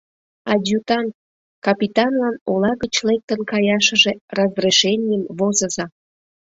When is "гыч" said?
2.81-2.95